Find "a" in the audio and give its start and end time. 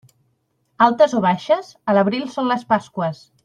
1.93-1.95